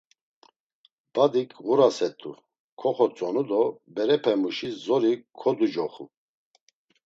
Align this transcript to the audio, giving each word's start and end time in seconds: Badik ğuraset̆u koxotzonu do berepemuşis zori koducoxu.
Badik 1.13 1.51
ğuraset̆u 1.65 2.31
koxotzonu 2.79 3.43
do 3.49 3.61
berepemuşis 3.93 4.75
zori 4.85 5.13
koducoxu. 5.39 6.05